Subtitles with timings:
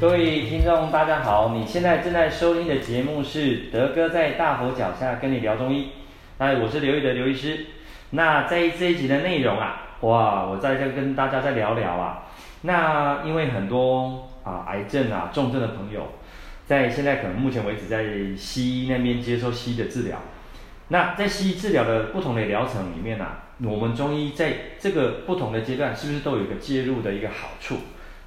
[0.00, 1.52] 各位听众，大家好！
[1.56, 5.88] 你现在正在收听的节目是德哥在大佛脚下跟你聊中医。
[6.38, 7.66] 哎，我是刘玉德刘医师。
[8.10, 12.28] 那在这一集的内容啊，哇，我在这跟大家再聊聊啊。
[12.62, 16.06] 那因为很多啊癌症啊重症的朋友，
[16.64, 18.04] 在现在可能目前为止在
[18.36, 20.16] 西医那边接受西医的治疗。
[20.86, 27.74] 那在西医治疗的不同的疗程里面啊，我们中医在这个不同的阶段，是不是都有一个介入的一个好处？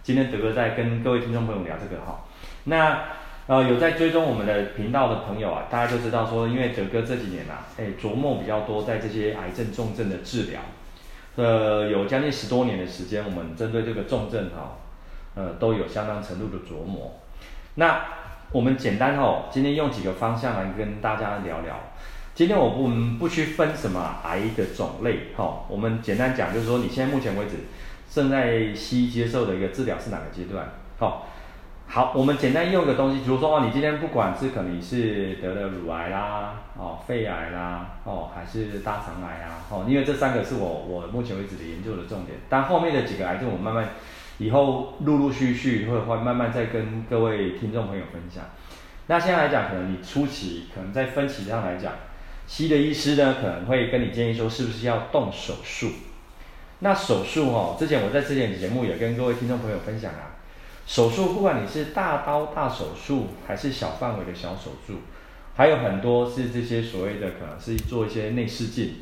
[0.03, 2.21] 今天德哥在跟各位听众朋友聊这个哈，
[2.63, 3.03] 那
[3.45, 10.59] 呃有在追踪我们的频道的朋友啊，大家就知道说，因为德哥这几年啊，哎琢磨比较多在这些癌症重症的治疗，
[11.35, 14.79] 呃有将近十多年的时间，我们针对这个重症哈，
[15.35, 17.19] 呃都有相当程度的琢磨。
[17.75, 18.03] 那
[18.51, 21.79] 我们简单哦，今天用几个方向来跟大家聊聊。
[22.33, 27.51] 今天我不不去分什么癌的种类哈，我们简单讲就是说，你现在目前为止。
[28.13, 30.69] 正在西医接受的一个治疗是哪个阶段？
[30.99, 31.25] 好，
[31.87, 42.37] 好，我们简单用一个东西，比如说哦，你今天不管是可能你是得了乳癌啦，哦，肺癌啦，哦，还是大肠癌啊，哦，因为这三个是我我目前为止的研究的重点。
[42.49, 43.87] 但后面的几个癌症，我慢慢
[44.39, 48.43] 以后陆陆续续会会慢慢再跟各位听众朋友分享。
[49.07, 51.93] 那现在来讲，可能你初期可能在分期上来讲，
[52.45, 55.89] 西医的医师呢可能会跟你建议说，是不是要动手术？
[56.83, 60.33] 那手术哦，之前我在之前节目也跟各位听众朋友分享啊，
[60.87, 64.95] 手术不管你是大刀大手术还是小范围的小手术，
[65.55, 68.95] 还有很多是这些所谓的可能是做一些内视镜，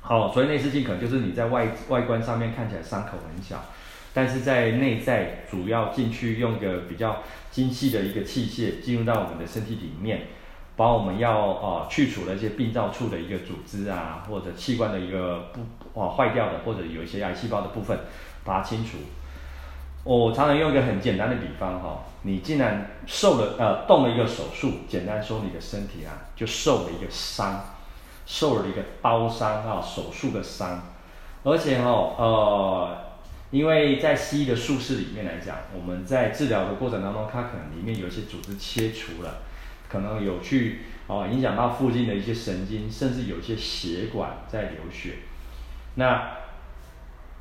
[0.00, 3.62] 好，所以内视镜可能就是你在外外观上面看起来伤口很小，
[4.14, 10.28] 但是在内在主要进去用个比较精细的一个器械进入到我们的身体里面。
[10.76, 17.98] 把我们要呃去除的一些病灶处的一个组织啊，或者器官的一个不啊坏掉的，或者有一些癌细胞的部分，
[18.44, 18.98] 把它清除。
[20.04, 27.64] 我常常用一个很简单的比方哈，你既然受了呃动了一个手术，简单说你的身体啊就受了一个伤，
[28.26, 30.82] 受了一个刀伤啊，手术的伤。
[31.42, 32.98] 而且哈呃，
[33.50, 39.38] 因为在西医的术式里面来讲，我们在治疗的过程当中，它可能里面有一些组织切除了。
[39.88, 45.14] 可能有去哦影响到附近的一些神经，甚至有些血管在流血。
[45.94, 46.30] 那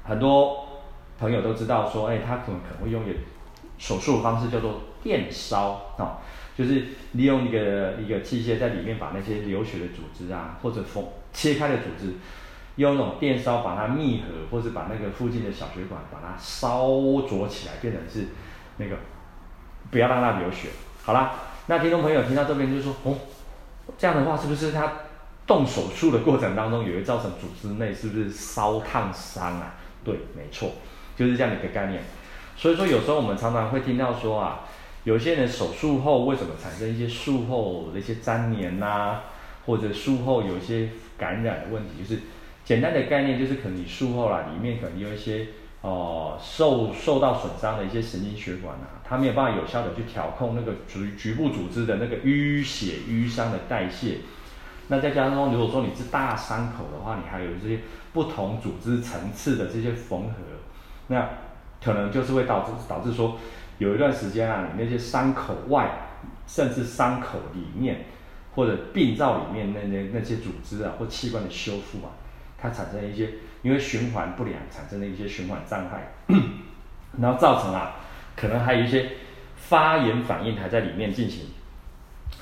[0.04, 0.84] 很多
[1.20, 3.20] 朋友都知道说，哎，他可能可能会用一个
[3.78, 6.18] 手术方式叫做电烧啊、哦，
[6.56, 12.14] 就是利用一个一个器械在里面把那些流血的组织啊，或者缝切开的组织，
[12.76, 16.88] 用那种电烧把它密合，或者把那个附近的小血管把它烧
[17.28, 18.28] 灼起来，变成是
[18.78, 18.98] 那个
[19.90, 20.70] 不要让它流血。
[21.04, 21.34] 好啦。
[21.68, 23.18] 那听众朋友听到这边就说哦，
[23.98, 24.94] 这样的话是不是他
[25.48, 29.76] 动手术的过程当中也会造成组织内是不是烧烫伤啊？
[30.04, 30.72] 对，没错，
[31.16, 32.04] 就是这样的一个概念。
[32.56, 34.62] 所以说有时候我们常常会听到说啊，
[35.04, 39.22] 有些人手术后为什么产生一些术后的一些粘连呐，
[39.66, 42.22] 或者术后有一些感染的问题，就是
[42.64, 45.48] 简单的概念就是可能你术后啦，里面可能有一些。
[45.86, 54.18] 哦，受受到损伤的一些神经血管啊，它没有办法有效的去调控那个局局部组织的那个淤血淤伤的代谢。
[54.88, 57.82] 那再加上，如果说你是大伤口的话，你还有这些
[58.14, 60.34] 不同组织层次的这些缝合，
[61.08, 61.30] 那
[61.84, 63.38] 可能就是会导致导致说，
[63.78, 66.08] 有一段时间啊，你那些伤口外，
[66.48, 68.06] 甚至伤口里面
[68.56, 72.10] 或者病灶里面那那那些组织啊或器官的修复啊，
[72.66, 73.30] 它产生一些。
[73.62, 76.12] 因为循环不良产生的一些循环障碍，
[77.20, 77.96] 然后造成啊，
[78.36, 79.14] 可能还有一些
[79.56, 81.48] 发炎反应还在里面进行，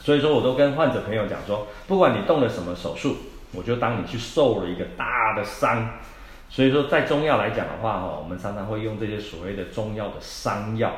[0.02, 3.16] 所以说我都跟患者朋友讲说，不管你动了什么手术，
[3.54, 5.92] 我就当你去受了一个大的伤。
[6.50, 10.92] 所以说在中药来讲的话，哈，我们常常会用这些所谓的中药的伤药，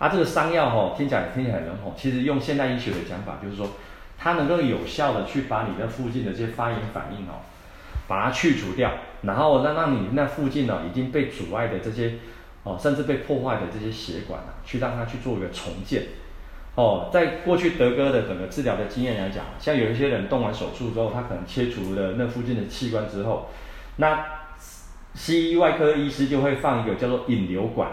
[0.00, 3.68] 啊，这个伤药哈，听起来听起来很笼统，其实用现代医学的讲法，就是说
[4.18, 7.46] 它能够有效的去把你的附近的这些发炎反应哦。
[8.06, 8.92] 把它去除掉，
[9.22, 12.14] 然后让让你那附近呢已经被阻碍的这些
[12.64, 16.04] 哦，甚至被破坏的这些血管啊，去让它去做一个重建。
[16.74, 23.48] 哦，在过去德哥的整个治疗的经验来讲，像有一些人动完手术之后，他可能切除了那附近的器官之后，
[23.96, 24.24] 那
[25.14, 27.90] 西医外科医师就会放一个叫做引流管。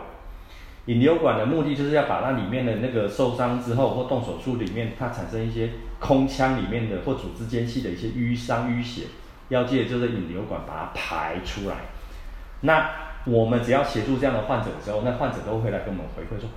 [0.86, 5.70] 引流管的目的就是要把它里面的那个受伤之后或动手术里面它产生一些
[6.00, 9.04] 空腔里面的或组织间隙的一些淤伤淤血。
[9.50, 11.76] 要借就是引流管把它排出来。
[12.62, 12.90] 那
[13.26, 16.50] 我们只要协助这样的患者的时候，那患者都会来跟我们回馈说：“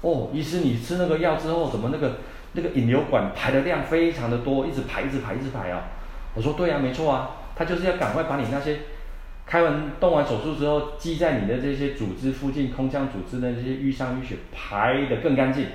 [0.00, 2.18] 哦，医师，你吃那个药之后，怎么那个
[2.54, 5.84] 那个引流管排的量非常的多，一直排，一直排，一直排啊？”
[6.34, 8.78] 我说：“对啊，没错啊，他就是要赶快把你那些
[9.46, 15.66] 开完动完手术之后，积在你的这些组织附近，空腔组织的这些淤伤淤血排得更干净，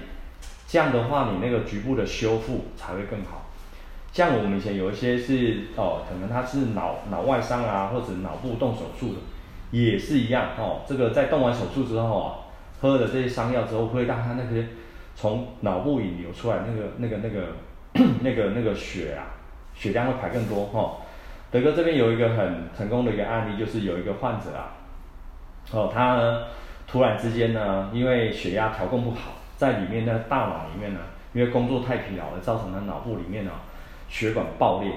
[0.67, 3.49] 这样的话，你那个局部的修复才会更好。
[4.13, 9.19] 像我们以前有一些是哦，可能他是脑脑外伤啊，或者脑部动手术的，
[9.71, 10.81] 也是一样哦。
[10.87, 12.27] 这个在动完手术之后啊，
[12.79, 14.67] 喝了这些伤药之后，会让他那些
[15.15, 17.47] 从脑部引流出来那个那个那个
[18.21, 19.33] 那个那个血啊，
[19.73, 20.97] 血量会排更多哈。
[21.49, 24.77] 德哥这边有一个很成功的一个案例，就是有一个患者啊，
[25.71, 26.43] 哦，他呢
[26.85, 30.99] 突然之间呢，因为血压调控不好，在里面呢大脑里面呢，
[31.33, 33.51] 因为工作太疲劳了，造成他脑部里面呢。
[34.09, 34.91] 血管爆裂，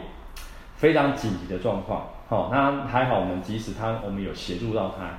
[0.76, 2.06] 非常紧急的状况。
[2.28, 5.10] 好、哦，那还好，我们即使他，我们有协助到他。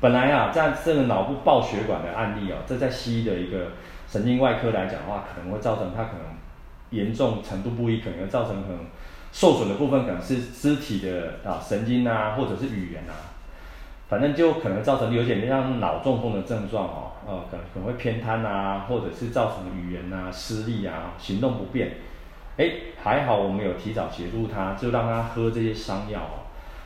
[0.00, 3.68] 本来啊，在这个脑部爆血管的案例啊，这在西医的一个
[4.06, 6.20] 神经外科来讲的话，可能会造成他可能
[6.90, 8.80] 严重程度不一，可能会造成可能
[9.32, 13.32] 受损的部分可能是肢体的啊神经啊，或者是语言啊，
[14.08, 21.92] 反正就可能造成有点像脑中风的症状哦，呃，可能可能会偏瘫啊，或者是造成语言啊失力啊，行动不便。
[22.58, 22.70] 哎，
[23.02, 26.44] 还好我们有提早协助他，就让他喝这些伤药哦，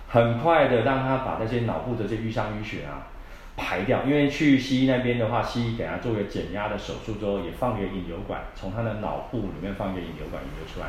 [0.09, 3.09] 很快的让他把那些脑部的这些淤伤淤血啊
[3.57, 4.05] 排掉。
[4.07, 10.87] 因为去西医那边的话，西医给他做个减压的手术之后，也放个引流管，从他的脑部里面放个引流管引流出来。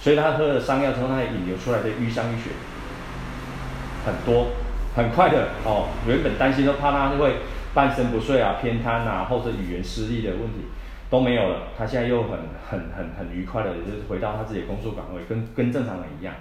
[0.00, 2.50] 所以他喝了伤药之后，他引流出来的淤伤淤血
[4.06, 4.52] 很多，
[4.96, 5.88] 很快的哦。
[6.06, 7.40] 原本担心都怕他就会
[7.74, 10.64] 半身不遂啊、偏瘫啊，或者语言失力的问题。
[11.10, 12.38] 都没有了，他现在又很
[12.68, 16.34] 很很很愉快的，就是回到他自己的工作岗位，跟跟正常人一样。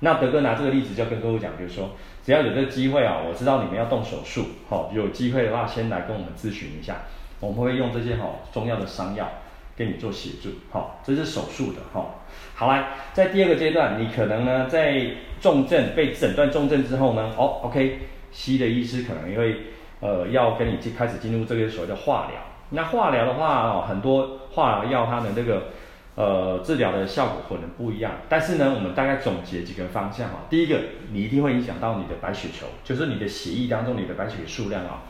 [0.00, 1.90] 那德哥拿这个例子就跟客户讲，就是说，
[2.24, 6.98] 只要有这个机会啊，我知道你们要动手术，好，有机会的话，先来跟我们咨询一下，
[7.40, 9.28] 我们会用这些好中药的伤药
[9.76, 12.24] 给你做协助，好，这是手术的，好，
[12.54, 15.04] 好来，在第二个阶段，你可能呢在
[15.40, 17.98] 重症被诊断重症之后呢，哦，OK，
[18.30, 19.56] 西医的医师可能也会
[20.00, 22.40] 呃要跟你开始进入这个所谓的化疗。
[22.70, 25.68] 那化疗的话哦，很多化疗药它的那个
[26.14, 30.40] 呃治疗的效果可能不一样，但是呢，我们大概总结几个方向哈。
[30.50, 30.78] 第一个，
[31.10, 35.02] 你一定会影响到你的白血球，就是你的血液当中你的白血数量啊，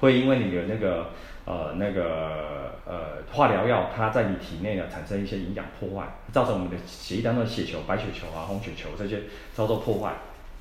[0.00, 1.08] 会因为你的那个
[1.44, 9.22] 呃那个呃化疗药它在你体内呢产生一些营养破坏，造成我们的血液当中的血球、白血球啊、红血球这些
[9.54, 10.12] 遭受破坏。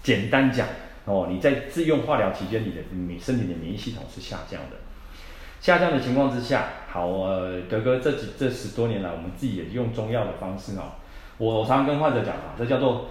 [0.02, 0.68] 简单讲
[1.06, 4.78] 哦，你在自用化疗期间，你的你身体的免疫系统是下降的。
[5.62, 10.98] 下降的情况之下，好，呃，德哥这几这十多年来，我们自己也用中药的方式哦。
[11.38, 13.06] 我常常跟患者讲啊，这叫做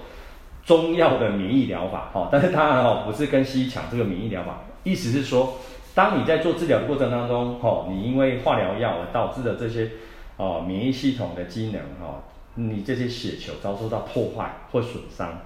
[0.65, 2.29] 中药的免疫疗法，哈。
[2.31, 5.59] 但是当然哦，不是跟西医抢这个免疫疗法，意思是说，
[5.95, 9.89] 当你在做治疗的过程当中，哈，你因为化疗药而导致的这些
[10.37, 12.25] 哦免疫系统的机能，哈，
[12.57, 15.39] 你这些血球遭受到破坏或损伤，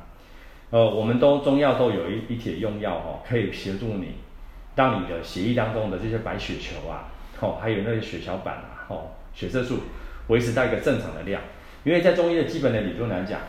[0.70, 4.14] 呃，我们都中药都有一一帖用药，哈，可以协助你。
[4.76, 7.08] 让你的血液当中的这些白血球啊，
[7.40, 9.80] 哦，还有那些血小板啊，哦，血色素
[10.28, 11.40] 维持到一个正常的量。
[11.84, 13.40] 因为在中医的基本的理论来讲，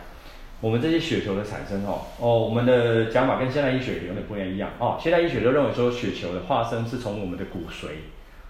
[0.60, 7.88] 我们这些血球的产生，哦，哦，我们的讲法跟现代医学有点不一样，哦，现代医学都认为说血球的化生是从我们的骨髓，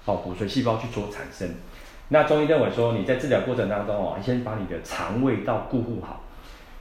[0.05, 1.49] 哦，骨髓细胞去做产生。
[2.09, 6.23] 那中医认为说，你在治疗过程当中，哦，先把你的肠胃道固护好，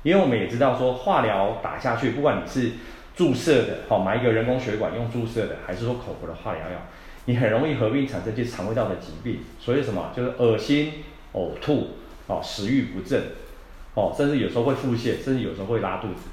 [0.03, 2.73] 因为我们也知道说，化疗打下去，不管你是
[3.17, 6.79] 注射的，好，买一个人工血管用注射的，还是说口服的化疗药，
[7.27, 11.91] 你很容易合并产生一些肠胃道的疾病，所以什么就是恶心、呕吐，
[12.27, 13.23] 哦，食欲不振，
[13.95, 16.29] 哦，甚至有时候会腹泻，甚至有时候会拉肚子。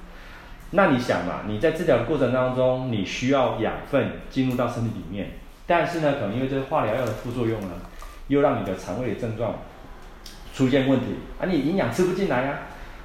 [0.72, 5.34] 那你想嘛，你在治疗的过程当中，你需要养分进入到身体里面，
[5.68, 7.76] 但是呢，可能因为这个化疗药的副作用呢，
[8.28, 9.60] 又让你的肠胃的症状
[10.52, 11.06] 出现问题，
[11.40, 12.62] 啊，你营养吃不进来呀，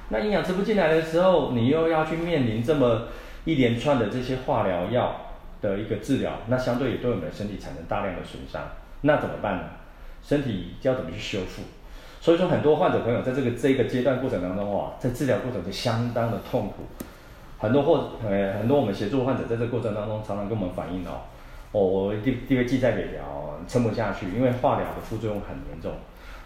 [0.09, 3.03] 那营养吃不进来的时候，你又要去面临这么。
[3.47, 5.15] 一连串的这些化疗药
[5.61, 8.61] 的一个治疗，那相对也对我们的身体产生大量的损伤，
[9.03, 9.63] 那怎么办呢？
[10.21, 11.61] 身体要怎么去修复？
[12.19, 16.83] 所以说，很多患者朋友在这个这个阶段过程当中，哇，在治疗过程就相当的痛苦。
[17.57, 21.21] 很多或呃很多我们协助患者在这个过程当中，常常跟我们反映哦，
[21.71, 25.93] 哦，我第第一个季在北疗撑不下去，因为化疗的副作用很严重。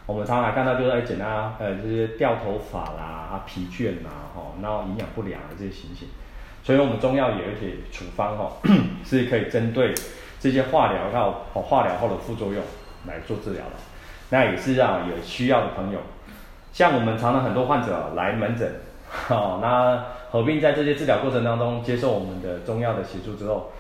[0.05, 6.07] 我们常常看到就是在检查呃这些掉头发啦、疲倦呐、哈，然后营养不良的这些情形。
[6.63, 8.51] 所以，我们中药也有一些处方哈，
[9.03, 9.93] 是可以针对
[10.39, 12.63] 这些化疗药哦，化疗后的副作用
[13.07, 13.71] 来做治疗的。
[14.29, 15.99] 那也是让有需要的朋友，
[16.71, 18.75] 像我们常常很多患者来门诊，
[19.29, 23.71] 哦，那合并在这些治疗过程当中接受我们的中药的协助之后，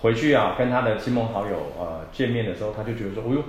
[0.00, 3.42] 回去啊跟他的亲朋好友呃见面的时候，他就觉得说，哦哟，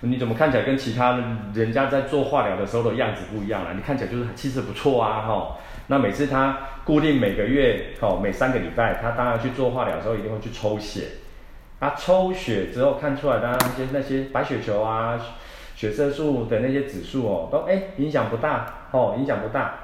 [0.00, 1.20] 你怎么看起来跟其他
[1.52, 3.74] 人家在做化疗的时候的样子不一样了？
[3.74, 5.56] 你看起来就是气色不错啊，哈。
[5.88, 11.08] 那每次他固定每个月，哦，每三个礼拜，他当然去做化疗的时候一定会去抽血。
[11.80, 15.18] 他抽血之后看出来的那些那些白血球啊、
[15.74, 19.74] 血色素的那些指数哦，都哎影响不大，哦，影响不大，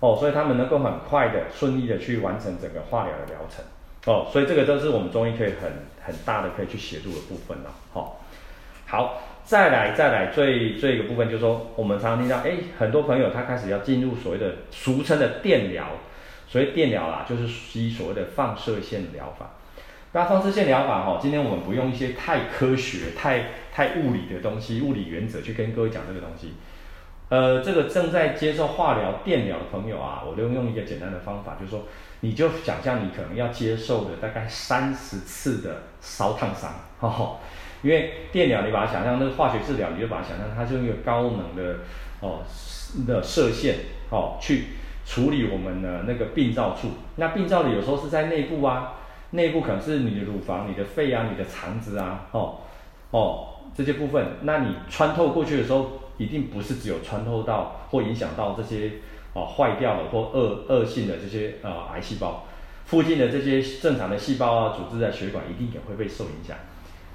[0.00, 3.64] 哦，所以他们能够很快的、顺利的去完成整个化疗的疗程，
[4.06, 5.70] 哦，所以这个都是我们中医可以很
[6.04, 8.12] 很大的可以去协助的部分了，哦，
[8.86, 9.20] 好。
[9.44, 15.86] 再来，再来，最最一个部分就是说，我们常常听到，哎，很多朋友他开始要进入所谓的俗称的电疗，
[16.46, 19.50] 所谓电疗啦，就是以所谓的放射线疗法。
[20.12, 26.54] 那放射线疗法哈，今天我们不用一些太科学、太太物理的东西、物理原则去跟各位讲这个东西。
[27.28, 31.84] 呃，这个正在接受化疗、电疗的朋友啊，我就用一个简单的方法，就是说，
[32.20, 37.36] 你就想象你可能要接受的大概三十次的烧烫伤，哈哈。
[37.82, 41.78] 因为电疗，你把它想象那个化学治疗，你就把它想象它是用一个高能的
[42.20, 42.40] 哦
[43.06, 43.76] 的射线
[44.10, 44.64] 哦去
[45.06, 46.90] 处理我们的那个病灶处。
[47.16, 48.94] 那病灶里有时候是在内部啊，
[49.30, 52.58] 内部可能是你的乳房、你的肺啊、你的肠子啊，哦
[53.10, 54.26] 哦这些部分。
[54.42, 58.92] 那你穿透过去的时候，一定不是只有穿透到或影响到这些
[59.32, 62.46] 哦坏掉了或恶恶性的这些呃癌细胞，
[62.84, 66.56] 附近的这些正常的细胞啊、组织啊、血管一定也会被受影响。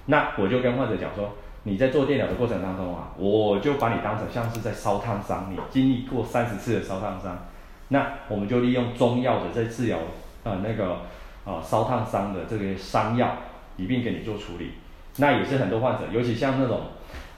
[0.08, 1.34] 那我就跟患者讲说，
[1.64, 7.46] 你在做电疗的过程当中啊，我就把你当成像是在烧烫伤，你经历过三十次的烧烫伤，
[7.88, 9.98] 那我们就利用中药的在治疗
[10.44, 11.00] 呃那个
[11.44, 13.36] 啊烧烫伤的这个伤药，
[13.78, 14.74] 一并给你做处理。
[15.18, 16.82] 那也是很多患者，尤其像那种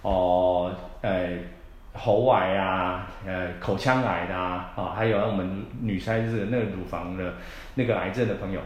[0.01, 1.29] 哦呃
[1.93, 7.35] 喉癌啊，呃口腔癌的啊，啊还有我们女孩子那个乳房的
[7.75, 8.59] 那个癌症的朋友。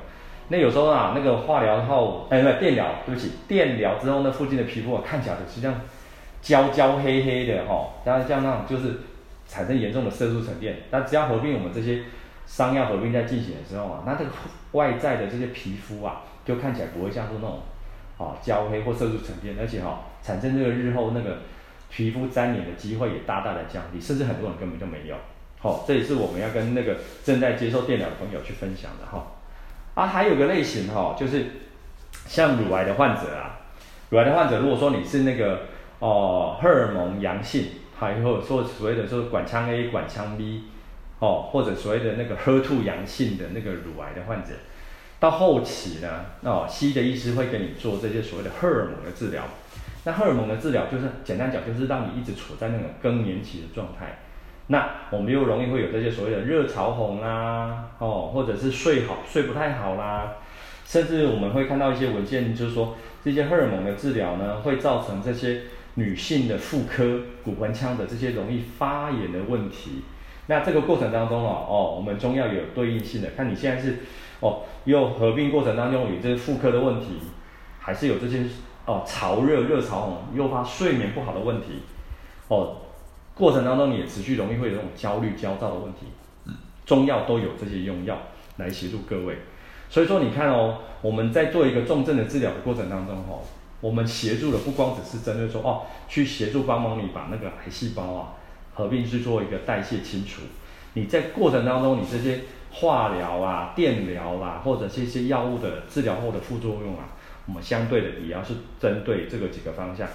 [0.51, 5.79] 那有时候啊，那个化疗后，哎，不，电疗，对不起，电疗之后，那附近的皮肤啊，看起来实际上
[6.41, 8.99] 焦焦黑黑的哈，当然像那种就是
[9.47, 10.75] 产生严重的色素沉淀。
[10.91, 12.03] 那只要合并我们这些
[12.45, 14.31] 伤药合并在进行的时候啊，那这个
[14.73, 17.61] 外在的这些皮肤啊，就看起来不会像是那种
[18.17, 21.37] 啊焦黑或色素沉淀，而且哈，产生这个日后那个
[21.89, 25.15] 皮肤粘连的机会也大大的降低，甚至很多人根本就没有。
[25.59, 29.25] 好，这也是我们要跟那个正在接受电疗的朋友去分享的哈。
[29.93, 31.45] 啊，还有个类型哈、哦，就是
[32.25, 33.59] 像乳癌的患者啊，
[34.09, 35.61] 乳癌的患者，如果说你是那个
[35.99, 37.65] 哦荷尔蒙阳性，
[37.99, 40.63] 还有说所谓的说管腔 A、管腔 B，
[41.19, 44.51] 哦或者所谓的那个 HER2 阳性的那个乳癌的患者，
[45.19, 49.43] 到后期呢，哦西医的医师会给你做这些所谓的荷尔蒙的治疗。
[50.03, 54.19] 那荷尔蒙的治疗就是简单讲，就是让你一直处在那种更年期的状态。
[54.71, 60.37] 那我们又容易会有这些所谓的热潮红啊，哦，或者是睡好睡不太好啦，
[60.85, 65.63] 甚至我们会看到一些文献，就是说这些荷尔蒙的治疗呢，会造成这些
[65.95, 70.03] 女性的妇科骨盆腔的这些容易发炎的问题。
[70.47, 73.97] 那这个过程当中哦，哦，我们中药有对应性的，看你现在是
[74.39, 77.19] 哦，又合并过程当中有这些妇科的问题，
[77.77, 78.45] 还是有这些
[78.85, 81.83] 哦潮热热潮红诱发睡眠不好的问题，
[82.47, 82.77] 哦。
[83.33, 86.07] 过程当中，你也持续容易会有这种焦虑、焦躁的问题。
[86.85, 88.17] 中药都有这些用药
[88.57, 89.37] 来协助各位。
[89.89, 93.39] 所以说，你看哦，我们在做一个重症的治疗的过程当中，哦，
[93.79, 98.33] 我们协助的不光只是针对说哦，去协助帮忙你把那个癌细胞啊
[98.73, 100.41] 合并去做一个代谢清除。
[100.93, 107.09] 你在过程当中，你这些化疗啊、电疗啊，或者这些药物的治疗后的副作用啊，
[107.45, 110.07] 我们相对的也要是针对这个几个方向，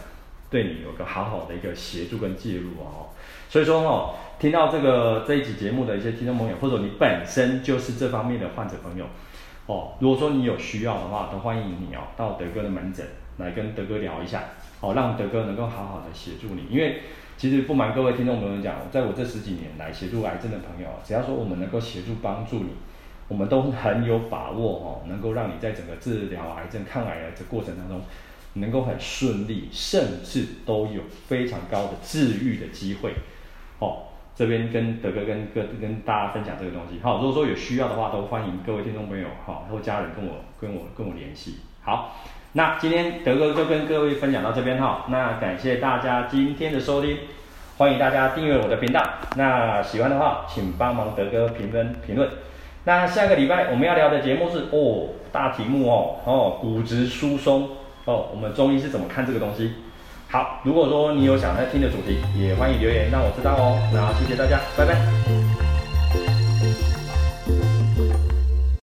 [0.50, 3.08] 对你有个好好的一个协助跟介入哦。
[3.48, 9.04] 所以说哦，听到这个这一集节目的一些听众朋友，或者你本身就是这方面的患者朋友，
[9.66, 13.06] 哦，如果说你有需要的话，都欢迎你哦到德哥的门诊
[13.38, 14.42] 来跟德哥聊一下，
[14.80, 16.66] 哦，让德哥能够好好的协助你。
[16.68, 17.02] 因为
[17.36, 22.70] 其实不瞒各位听众朋友讲，在我这十几年来协助癌症的朋友，只要说我们能够协助帮助你，
[23.28, 28.00] 我们都很有把握哦，能够让你在整个治疗癌症、抗癌的这过程当中，
[28.56, 33.12] 能够很顺利，甚至都有非常高的治愈的机会。
[33.78, 36.98] 哦，这边跟德哥跟跟跟大家分享这个东西。
[37.02, 41.56] 好，如果说有需要的话，都欢迎各位听众朋友哈或家人跟我跟我跟我联系。
[41.82, 42.16] 好，
[42.52, 45.04] 那今天德哥就跟各位分享到这边哈。
[45.08, 47.18] 那感谢大家今天的收听，
[47.76, 49.02] 欢迎大家订阅我的频道。
[49.36, 52.28] 那喜欢的话，请帮忙德哥评分评论。
[52.84, 57.68] 那下个礼拜我们要聊的节目是哦大题目哦哦骨质疏松
[58.06, 59.72] 哦，我们中医是怎么看这个东西？
[60.28, 63.78] 好，如果说你有想要听的主题，也欢迎留言让我知道哦。
[63.92, 65.65] 那谢谢大家，拜拜。